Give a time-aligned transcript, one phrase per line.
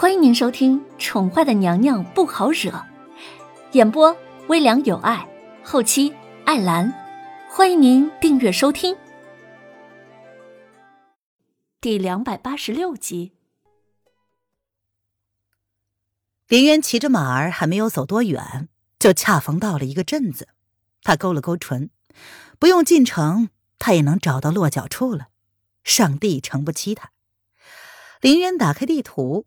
[0.00, 2.70] 欢迎您收听《宠坏的娘娘不好惹》，
[3.72, 5.28] 演播微凉有爱，
[5.64, 6.14] 后期
[6.44, 6.94] 艾兰。
[7.50, 8.96] 欢迎您订阅收听。
[11.80, 13.32] 第两百八十六集，
[16.46, 18.68] 林渊骑着马儿还没有走多远，
[19.00, 20.46] 就恰逢到了一个镇子。
[21.02, 21.90] 他勾了勾唇，
[22.60, 23.48] 不用进城，
[23.80, 25.30] 他也能找到落脚处了。
[25.82, 27.10] 上帝诚不欺他。
[28.20, 29.46] 林渊打开地图。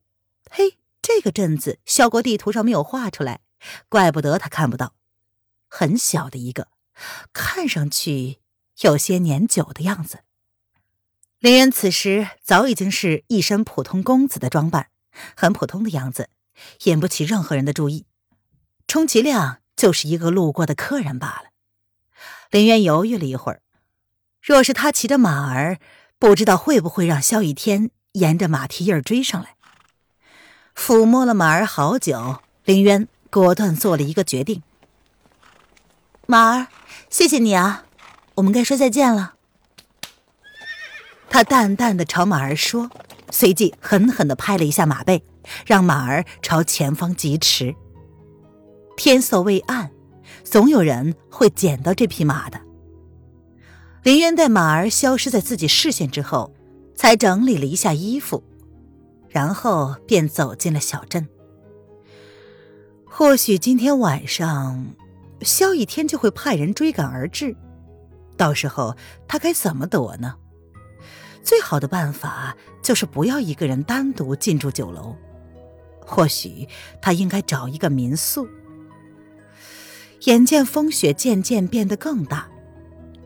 [0.54, 3.40] 嘿，这个镇子萧国地图上没有画出来，
[3.88, 4.96] 怪不得他看不到。
[5.70, 6.68] 很小的一个，
[7.32, 8.40] 看上去
[8.82, 10.20] 有些年久的样子。
[11.40, 14.90] 林渊此时早已经是一身普通公子的装扮，
[15.38, 16.30] 很普通的样子，
[16.84, 18.06] 引不起任何人的注意，
[18.88, 21.52] 充其量就是一个路过的客人罢了。
[22.50, 23.62] 林渊犹豫了一会儿，
[24.42, 25.80] 若是他骑着马儿，
[26.20, 29.56] 不知道会不会让萧雨天沿着马蹄印追上来。
[30.76, 34.62] 抚摸了马儿好久，林渊果断做了一个决定。
[36.26, 36.68] 马儿，
[37.10, 37.86] 谢谢你啊，
[38.36, 39.36] 我们该说再见了。
[41.30, 42.90] 他淡淡的朝马儿说，
[43.30, 45.24] 随即狠狠的拍了一下马背，
[45.66, 47.76] 让马儿朝前方疾驰。
[48.98, 49.92] 天色未暗，
[50.44, 52.60] 总有人会捡到这匹马的。
[54.04, 56.54] 林渊待马儿消失在自己视线之后，
[56.96, 58.44] 才整理了一下衣服。
[59.32, 61.28] 然后便走进了小镇。
[63.06, 64.94] 或许今天晚上，
[65.42, 67.56] 萧逸天就会派人追赶而至，
[68.38, 68.96] 到时候
[69.28, 70.36] 他该怎么躲呢？
[71.44, 75.16] 最好的办法就是不要一个人单独进驻酒楼。
[76.00, 76.68] 或许
[77.02, 78.48] 他应该找一个民宿。
[80.22, 82.48] 眼见风雪渐渐变得更大，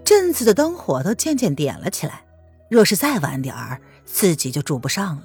[0.03, 2.23] 镇子的灯火都渐渐点了起来。
[2.69, 5.23] 若是再晚点儿，自己就住不上了。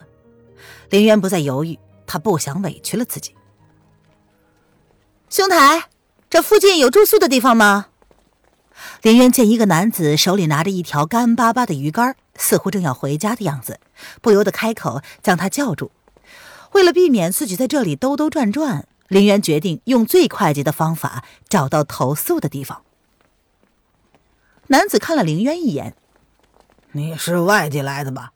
[0.89, 3.34] 林渊不再犹豫，他不想委屈了自己。
[5.28, 5.89] 兄台，
[6.28, 7.86] 这附近有住宿的地方吗？
[9.02, 13.79] 林渊见一个男子手里拿着一条干巴巴的鱼竿，似乎正要回家的样子，
[14.20, 15.92] 不由得开口将他叫住。
[16.73, 22.83] 为了避免自己在这里兜兜转转，林渊决定用最快捷的方法找到投宿的地方。
[24.68, 25.96] 男子看了林渊一眼
[26.92, 28.33] ：“你是外地来的吧？”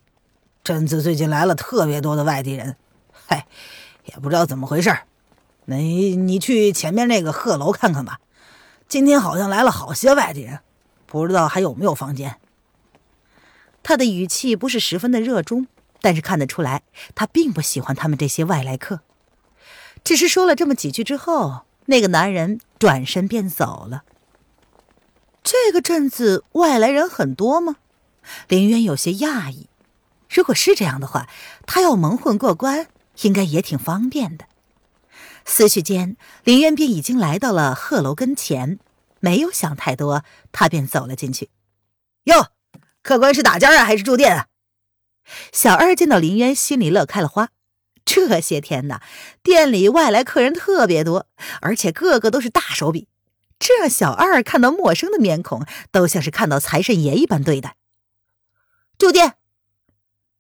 [0.64, 2.76] 镇子最近来了特别多的外地人，
[3.12, 3.47] 嗨，
[4.06, 5.02] 也不知道怎么回事儿。
[5.66, 8.19] 你你去前面那个鹤楼看看吧，
[8.88, 10.60] 今天好像来了好些外地人，
[11.04, 12.36] 不知道还有没有房间。
[13.82, 15.66] 他的语气不是十分的热衷，
[16.00, 16.82] 但是看得出来
[17.14, 19.00] 他并不喜欢他们这些外来客。
[20.03, 24.04] 只是说了这么几句之后，那个男人转身便走了。
[25.42, 27.76] 这个镇子外来人很多吗？
[28.48, 29.69] 林渊有些讶异。
[30.34, 31.28] 如果是这样的话，
[31.65, 32.89] 他要蒙混过关，
[33.22, 34.47] 应该也挺方便的。
[35.45, 38.81] 思绪间，林渊便已经来到了鹤楼跟前，
[39.21, 41.50] 没有想太多，他便走了进去。
[42.25, 42.49] 哟，
[43.00, 44.47] 客官是打尖啊，还是住店啊？
[45.53, 47.51] 小二见到林渊，心里乐开了花。
[48.05, 49.01] 这些天呐，
[49.41, 51.28] 店里外来客人特别多，
[51.61, 53.06] 而且个个都是大手笔，
[53.61, 57.77] 这让小二看到陌生的面孔，都像是看到财神爷一般对待。
[58.99, 59.37] 住店。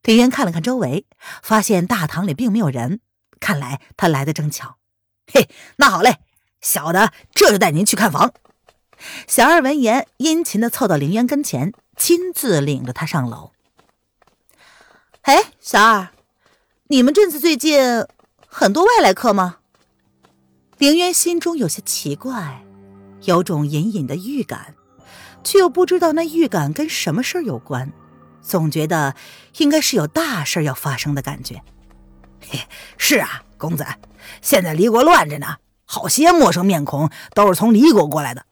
[0.04, 1.06] 林渊看了看周围，
[1.42, 3.00] 发现大堂里并没有人，
[3.40, 4.76] 看来他来的正巧。
[5.32, 6.18] 嘿，那好嘞，
[6.60, 8.34] 小的这就带您去看房。
[9.26, 13.52] 小二闻言，殷勤的凑到林渊跟前，亲自领着他上楼。
[15.22, 16.08] 哎，小二，
[16.88, 18.04] 你们镇子最近
[18.46, 19.56] 很多外来客吗？
[20.76, 22.62] 林渊心中有些奇怪，
[23.22, 24.74] 有种隐隐的预感，
[25.42, 27.90] 却又不知道那预感跟什么事儿有关。
[28.44, 29.16] 总觉得
[29.56, 31.62] 应该是有大事要发生的感觉。
[32.40, 32.60] 嘿，
[32.98, 33.84] 是啊，公子，
[34.42, 35.56] 现在离国乱着呢，
[35.86, 38.44] 好些陌生面孔都是从离国过来的。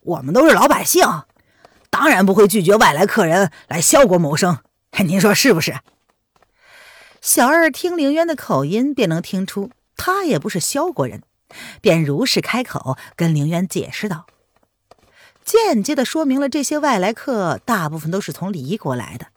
[0.00, 1.06] 我们都是老百姓，
[1.90, 4.58] 当然不会拒绝外来客人来萧国谋生。
[5.04, 5.80] 您说是不是？
[7.20, 11.22] 小二听凌渊的口音，便能听出他也不是萧国人，
[11.82, 14.26] 便如实开口跟凌渊解释道。
[15.46, 19.28] 间接的说明了这些外来客大部分都是从离国来的。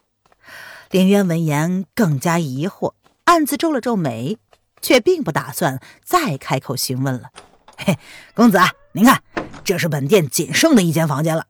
[0.89, 2.95] 林渊闻言更加疑惑，
[3.25, 4.39] 暗自皱了皱眉，
[4.81, 7.29] 却并不打算再开口询问了。
[7.77, 8.00] 嘿，
[8.33, 9.21] 公子啊，您看，
[9.63, 11.45] 这是本店仅剩的一间房间了，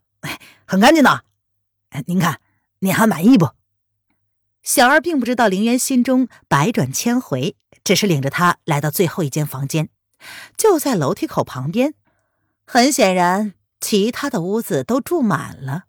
[0.66, 1.24] 很干净的。
[2.08, 2.42] 您看，
[2.80, 3.52] 您还满意不？
[4.62, 9.88] 小二并不知道林渊心中百转千回，只是领着他来到最后一间房间，
[10.58, 11.94] 就在楼梯口旁边。
[12.66, 13.54] 很显然。
[13.80, 15.86] 其他的屋子都住满了。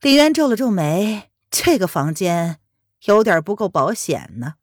[0.00, 2.58] 李渊皱了皱眉，这个房间
[3.04, 4.54] 有点不够保险呢。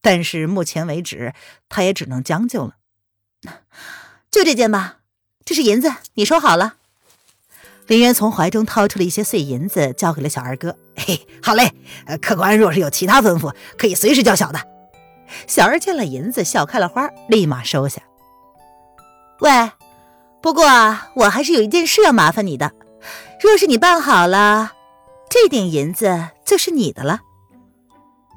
[0.00, 1.34] 但是目前为止，
[1.68, 2.76] 他也只能将就了。
[4.30, 4.98] 就这间吧，
[5.44, 6.76] 这是银子，你收好了。
[7.88, 10.76] 林渊从怀中掏出了一些碎银子，交给了小二哥。
[10.94, 11.72] 嘿，好嘞。
[12.20, 14.60] 客官若是有其他吩咐，可以随时叫小的。
[15.46, 18.02] 小二见了银子，笑开了花，立马收下。
[19.40, 19.50] 喂，
[20.48, 20.64] 不过
[21.14, 22.72] 我还是有一件事要麻烦你的。
[23.38, 24.72] 若是你办好了，
[25.28, 27.20] 这点银子就是你的了。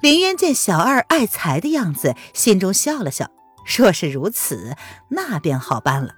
[0.02, 3.32] 林渊见小二爱财的样子，心中笑了笑。
[3.78, 4.76] 若是如此，
[5.08, 6.16] 那便好办了。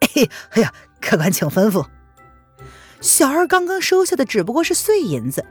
[0.52, 1.84] 哎呀，客官请吩咐。
[3.02, 5.44] 小二刚刚收下的只不过是碎银子，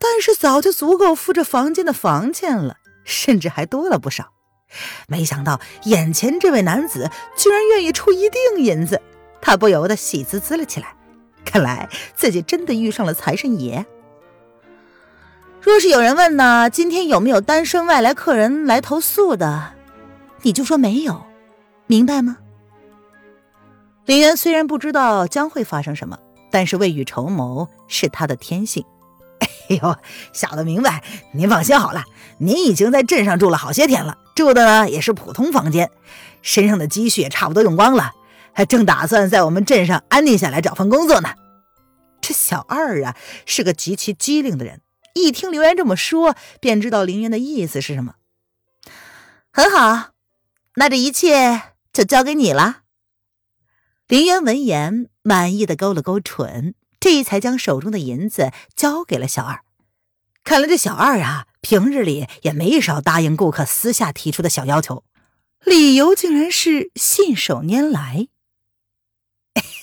[0.00, 4.32] 但是早就足够付这房间的房钱了，甚至还多了不少。
[5.06, 9.00] 没想到眼前这位男子居然愿意出一锭银子，
[9.42, 10.94] 他不由得喜滋滋了起来。
[11.44, 13.84] 看来自己真的遇上了财神爷。
[15.60, 19.74] 若是有人问呢，今天有没有单身外来客人来投宿的，
[20.40, 21.22] 你就说没有，
[21.86, 22.38] 明白吗？
[24.06, 26.18] 林渊虽然不知道将会发生什么。
[26.54, 28.84] 但是未雨绸缪是他的天性。
[29.40, 29.48] 哎
[29.82, 29.96] 呦，
[30.34, 31.02] 小的明白。
[31.32, 32.04] 您放心好了，
[32.36, 35.90] 您已经在镇上住了好些天了，住的呢也是普通房间，
[36.42, 38.12] 身上的积蓄也差不多用光了，
[38.54, 41.34] 还正打算在我们镇上安定下来找份工作呢。
[42.20, 43.16] 这小二啊
[43.46, 44.80] 是个极其机灵的人，
[45.14, 48.14] 一听刘渊这么说，便知道林渊的意思是什么。
[49.52, 50.10] 很好，
[50.76, 51.62] 那这一切
[51.92, 52.82] 就交给你了。
[54.08, 55.08] 林渊闻言。
[55.24, 59.60] 满意的勾了勾唇，这才将手中的银子交给了小二。
[60.42, 65.04] 看来这小二啊，平日里也没少答应顾客私下提出的小要求，
[65.64, 68.26] 理由竟然是信手拈来。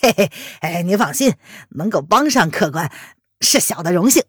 [0.10, 1.36] 嘿嘿，哎，您放心，
[1.70, 2.92] 能够帮上客官
[3.42, 4.24] 是小的荣幸。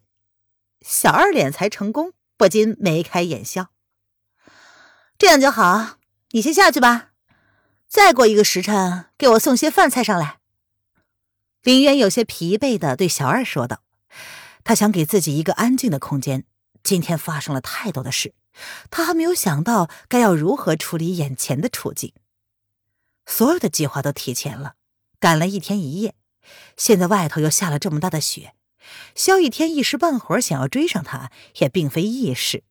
[0.82, 3.68] 小二敛财成功，不禁眉开眼笑。
[5.16, 5.98] 这样就好，
[6.32, 7.12] 你先下去吧。
[7.88, 10.38] 再过一个时辰，给我送些饭菜上来。
[11.62, 13.82] 林渊有些疲惫的对小二说道
[14.64, 16.44] ：“他想给自己一个安静的空间。
[16.82, 18.34] 今天发生了太多的事，
[18.90, 22.12] 他还没有想到该要如何处理眼前的处境。
[23.26, 24.74] 所有的计划都提前了，
[25.20, 26.14] 赶了一天一夜。
[26.76, 28.54] 现在外头又下了这么大的雪，
[29.14, 32.64] 萧逸天一时半会儿想要追上他也并非易事。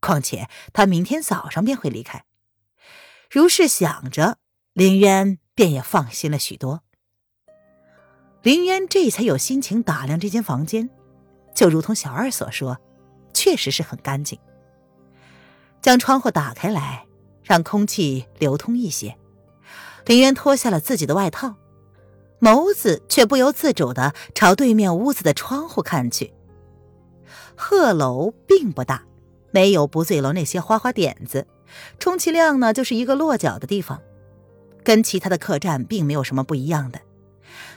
[0.00, 2.24] 况且他明天早上便会离开。
[3.30, 4.36] 如是想着，
[4.74, 6.82] 林渊便也放心了许多。”
[8.42, 10.90] 林渊这才有心情打量这间房间，
[11.54, 12.78] 就如同小二所说，
[13.32, 14.38] 确实是很干净。
[15.80, 17.06] 将窗户打开来，
[17.42, 19.16] 让空气流通一些。
[20.04, 21.56] 林渊脱下了自己的外套，
[22.44, 26.34] 眸子却不由自主的朝对面屋子的窗户看去。
[27.56, 29.02] 鹤楼并不大，
[29.50, 31.46] 没有不醉楼那些花花点子，
[31.98, 34.02] 充其量呢就是一个落脚的地方，
[34.82, 37.00] 跟其他的客栈并没有什么不一样的。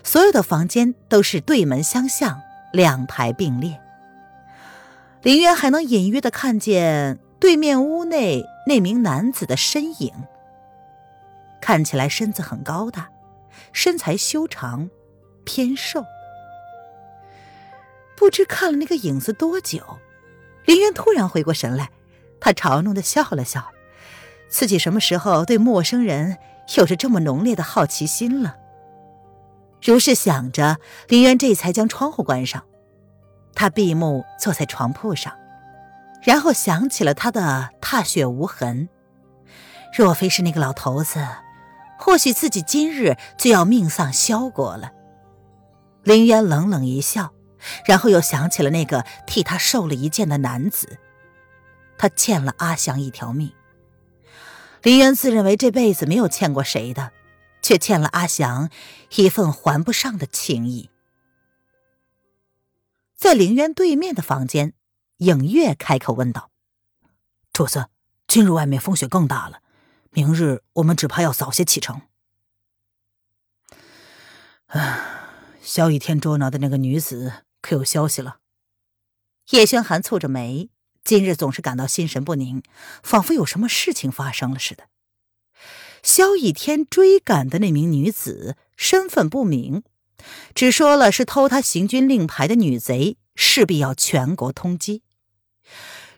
[0.04, 2.42] 所有的房间都是对门相向，
[2.74, 3.80] 两排并列。
[5.22, 10.12] 林渊还能隐约的看见对面屋内那名男子的身影，
[11.62, 13.10] 看起来身子很高大，
[13.74, 14.90] 身材修长，
[15.44, 16.04] 偏瘦。
[18.16, 20.00] 不知看了那个影子多久，
[20.66, 21.92] 林渊突然回过神来，
[22.40, 23.72] 他嘲弄的笑了笑，
[24.50, 26.38] 自己什么时候对陌生人
[26.78, 28.56] 有着这么浓烈的好奇心了？
[29.82, 32.64] 如是想着，林渊这才将窗户关上。
[33.54, 35.34] 他闭目坐在床铺上，
[36.24, 38.90] 然后想起了他的踏雪无痕。
[39.96, 41.26] 若非是那个老头子，
[41.98, 44.92] 或许自己今日就要命丧萧国了。
[46.04, 47.34] 林渊冷冷一笑，
[47.86, 51.00] 然后又想起了那个替他受了一剑的男子。
[51.98, 53.52] 他欠了阿祥一条命。
[54.84, 57.12] 林渊自认为这辈子没有欠过谁的。
[57.60, 58.70] 却欠了阿祥
[59.18, 60.90] 一份还不上的情谊。
[63.14, 64.74] 在林渊对面的房间，
[65.18, 66.50] 影月开口问道
[67.52, 67.88] ：“主子，
[68.26, 69.60] 今日外面风雪更大了，
[70.12, 72.02] 明日我们只怕要早些启程。”
[74.68, 75.00] 唉，
[75.62, 78.40] 萧逸天捉拿的那个女子可有消息了？
[79.52, 80.70] 叶轩寒蹙着眉，
[81.04, 82.62] 今日总是感到心神不宁，
[83.02, 84.90] 仿佛有什么事情发生了似的。
[86.04, 89.84] 萧逸天追赶的那名女子身份不明，
[90.54, 95.02] 只说了是偷他行军令牌的女贼，势必要全国通缉。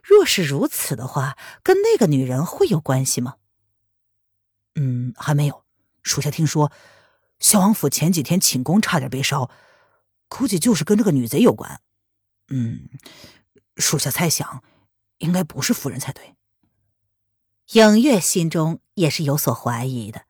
[0.02, 3.36] 若是如此的话，跟那个女人会有关系吗？
[4.82, 5.66] 嗯，还没有。
[6.04, 6.72] 属下听说，
[7.38, 9.52] 萧王府前几天寝宫差点被烧，
[10.30, 11.82] 估计就是跟这个女贼有关。
[12.48, 12.88] 嗯，
[13.76, 14.64] 属下猜想，
[15.18, 16.36] 应该不是夫人才对。
[17.74, 20.24] 影月心中也是有所怀疑的，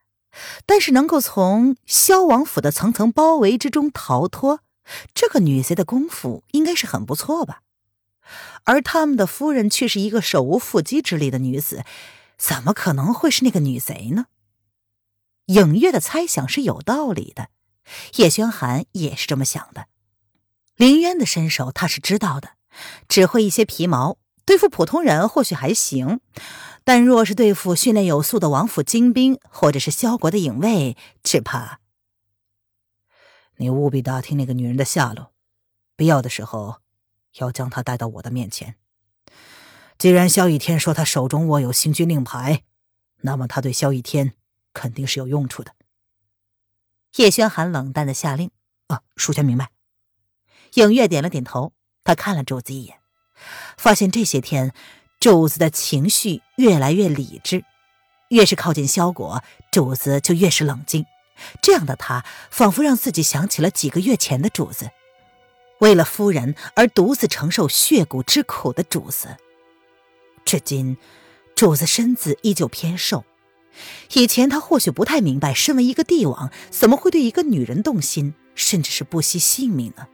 [0.66, 4.60] 但是能够从萧王府的层层包围之中逃脱，
[5.14, 7.62] 这个女贼的功夫应该是很不错吧？
[8.64, 11.84] 而他们的夫人却是一个手无缚鸡之力的女子，
[12.36, 14.26] 怎么可能会是那个女贼呢？
[15.50, 17.48] 影月的猜想是有道理的，
[18.16, 19.86] 叶轩寒也是这么想的。
[20.76, 22.50] 林渊的身手他是知道的，
[23.08, 26.20] 只会一些皮毛，对付普通人或许还行。
[26.84, 31.80] 但若是对付训练有素的王府精兵，或者是萧国的影卫，只怕……
[33.56, 35.32] 你务必打听那个女人的下落，
[35.96, 36.76] 必要的时候
[37.38, 38.76] 要将她带到我的面前。
[39.98, 42.62] 既然萧逸天说他手中握有行军令牌，
[43.22, 44.32] 那么他对萧逸天
[44.72, 45.74] 肯定是有用处的。
[47.16, 48.50] 叶轩寒冷淡的下令
[48.88, 49.70] ：“啊，属下明白。”
[50.74, 51.72] 影月点了点头，
[52.04, 53.00] 他看了主子一眼，
[53.76, 54.72] 发现这些天。
[55.18, 57.62] 主子的情绪越来越理智，
[58.30, 61.04] 越是靠近萧果，主子就越是冷静。
[61.60, 64.90] 这样的他，仿佛让自己想起了几个月前的主子，
[65.80, 69.36] 为了夫人而独自承受血骨之苦的主子。
[70.46, 70.96] 至今，
[71.54, 73.26] 主子身子依旧偏瘦。
[74.14, 80.06] 以前他或许不太明白，身为一个帝王，怎么会对一个女人动心，甚至是不惜性命呢？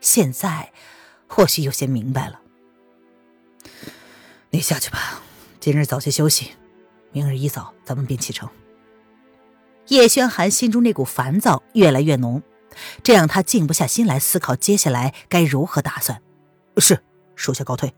[0.00, 0.72] 现在，
[1.26, 2.40] 或许有些明白了。
[4.50, 5.22] 你下去吧，
[5.60, 6.52] 今日早些休息，
[7.12, 8.48] 明日一早咱们便启程。
[9.88, 12.42] 叶轩寒心中那股烦躁越来越浓，
[13.02, 16.22] 这让他静不下心来思考接下来该如何打算。
[16.76, 17.02] 是，
[17.34, 17.94] 属下告退。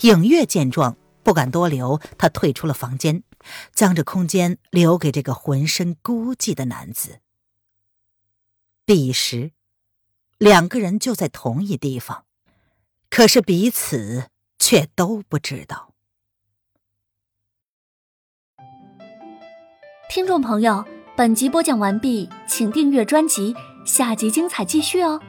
[0.00, 3.22] 影月见状不敢多留，他退出了房间，
[3.72, 7.20] 将这空间留给这个浑身孤寂的男子。
[8.84, 9.52] 彼时，
[10.38, 12.24] 两个人就在同一地方，
[13.10, 14.30] 可是彼此。
[14.60, 15.94] 却都不知道。
[20.10, 20.84] 听众朋友，
[21.16, 23.54] 本集播讲完毕，请订阅专辑，
[23.86, 25.22] 下集精彩继续哦。